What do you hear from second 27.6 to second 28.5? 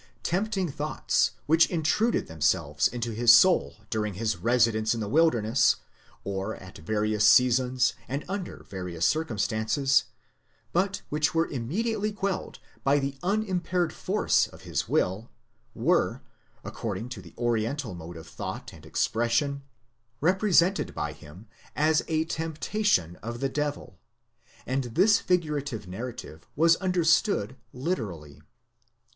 literally.